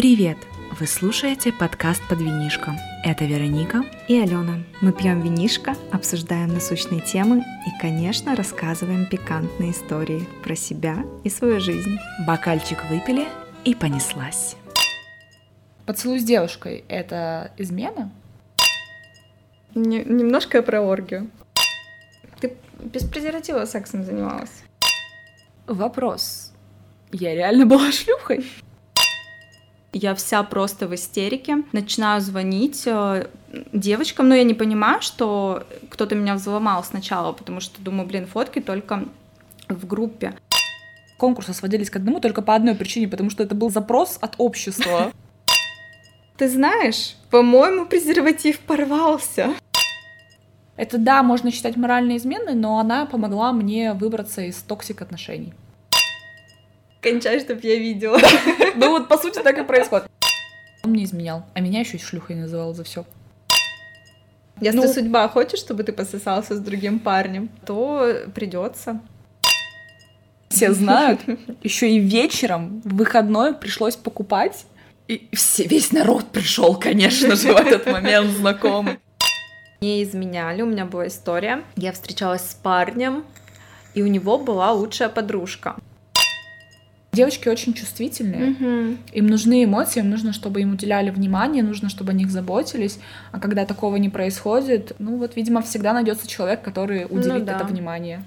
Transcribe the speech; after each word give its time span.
Привет! 0.00 0.38
Вы 0.78 0.86
слушаете 0.86 1.52
подкаст 1.52 2.00
«Под 2.08 2.22
винишко». 2.22 2.74
Это 3.04 3.26
Вероника 3.26 3.84
и 4.08 4.18
Алена. 4.18 4.60
Мы 4.80 4.94
пьем 4.94 5.20
винишко, 5.20 5.76
обсуждаем 5.92 6.54
насущные 6.54 7.02
темы 7.02 7.44
и, 7.66 7.82
конечно, 7.82 8.34
рассказываем 8.34 9.04
пикантные 9.04 9.72
истории 9.72 10.26
про 10.42 10.56
себя 10.56 11.04
и 11.22 11.28
свою 11.28 11.60
жизнь. 11.60 11.98
Бокальчик 12.26 12.78
выпили 12.88 13.28
и 13.66 13.74
понеслась. 13.74 14.56
Поцелуй 15.84 16.20
с 16.20 16.24
девушкой— 16.24 16.82
это 16.88 17.52
измена? 17.58 18.10
Не- 19.74 20.04
немножко 20.04 20.62
про 20.62 20.80
оргию. 20.80 21.30
Ты 22.40 22.56
без 22.78 23.04
презерватива 23.04 23.66
сексом 23.66 24.04
занималась? 24.04 24.62
Вопрос. 25.66 26.54
Я 27.12 27.34
реально 27.34 27.66
была 27.66 27.92
шлюхой? 27.92 28.46
Я 29.92 30.14
вся 30.14 30.42
просто 30.44 30.86
в 30.86 30.94
истерике. 30.94 31.64
Начинаю 31.72 32.20
звонить 32.20 32.84
э, 32.86 33.26
девочкам, 33.72 34.28
но 34.28 34.36
я 34.36 34.44
не 34.44 34.54
понимаю, 34.54 35.02
что 35.02 35.64
кто-то 35.88 36.14
меня 36.14 36.34
взломал 36.34 36.84
сначала, 36.84 37.32
потому 37.32 37.60
что 37.60 37.82
думаю, 37.82 38.06
блин, 38.06 38.26
фотки 38.26 38.60
только 38.60 39.04
в 39.68 39.86
группе. 39.86 40.34
Конкурсы 41.16 41.52
сводились 41.52 41.90
к 41.90 41.96
одному 41.96 42.20
только 42.20 42.40
по 42.40 42.54
одной 42.54 42.76
причине, 42.76 43.08
потому 43.08 43.30
что 43.30 43.42
это 43.42 43.54
был 43.54 43.68
запрос 43.68 44.16
от 44.20 44.34
общества. 44.38 45.12
Ты 46.36 46.48
знаешь, 46.48 47.16
по-моему, 47.30 47.84
презерватив 47.86 48.60
порвался. 48.60 49.54
Это, 50.76 50.98
да, 50.98 51.22
можно 51.22 51.50
считать 51.50 51.76
моральной 51.76 52.16
изменой, 52.16 52.54
но 52.54 52.78
она 52.78 53.06
помогла 53.06 53.52
мне 53.52 53.92
выбраться 53.92 54.42
из 54.42 54.56
toxic 54.62 55.02
отношений. 55.02 55.52
Кончай, 57.00 57.40
чтоб 57.40 57.62
я 57.64 57.76
видела. 57.76 58.18
Ну 58.76 58.90
вот, 58.90 59.08
по 59.08 59.18
сути, 59.18 59.40
так 59.42 59.58
и 59.58 59.64
происходит. 59.64 60.08
Он 60.84 60.92
мне 60.92 61.04
изменял, 61.04 61.44
а 61.54 61.60
меня 61.60 61.80
еще 61.80 61.96
и 61.96 62.00
шлюхой 62.00 62.36
называл 62.36 62.72
за 62.74 62.84
все. 62.84 63.04
Если 64.60 64.78
Ну- 64.78 64.92
судьба 64.92 65.28
хочет, 65.28 65.58
чтобы 65.58 65.82
ты 65.82 65.92
пососался 65.92 66.54
с 66.56 66.60
другим 66.60 66.98
парнем, 66.98 67.48
то 67.66 68.14
придется. 68.34 69.00
Все 70.48 70.72
знают. 70.72 71.20
Еще 71.62 71.90
и 71.90 71.98
вечером 71.98 72.80
в 72.84 72.96
выходной 72.96 73.54
пришлось 73.54 73.96
покупать. 73.96 74.66
И 75.08 75.28
все, 75.32 75.64
весь 75.64 75.92
народ 75.92 76.30
пришел, 76.30 76.74
конечно 76.76 77.34
же, 77.36 77.52
в 77.52 77.56
этот 77.56 77.86
момент 77.86 78.30
знакомый. 78.30 78.98
Мне 79.80 80.02
изменяли, 80.02 80.62
у 80.62 80.66
меня 80.66 80.84
была 80.84 81.06
история. 81.08 81.64
Я 81.76 81.92
встречалась 81.92 82.42
с 82.50 82.54
парнем, 82.54 83.24
и 83.94 84.02
у 84.02 84.06
него 84.06 84.38
была 84.38 84.72
лучшая 84.72 85.08
подружка. 85.08 85.76
Девочки 87.20 87.48
очень 87.48 87.74
чувствительные. 87.74 88.96
Им 89.12 89.26
нужны 89.26 89.64
эмоции, 89.64 90.00
им 90.00 90.08
нужно, 90.08 90.32
чтобы 90.32 90.62
им 90.62 90.72
уделяли 90.72 91.10
внимание, 91.10 91.62
нужно, 91.62 91.90
чтобы 91.90 92.12
о 92.12 92.14
них 92.14 92.30
заботились. 92.30 92.98
А 93.30 93.38
когда 93.38 93.66
такого 93.66 93.96
не 93.96 94.08
происходит, 94.08 94.94
ну 94.98 95.18
вот, 95.18 95.36
видимо, 95.36 95.60
всегда 95.60 95.92
найдется 95.92 96.26
человек, 96.26 96.62
который 96.62 97.04
уделит 97.04 97.44
да. 97.44 97.56
это 97.56 97.64
внимание. 97.64 98.24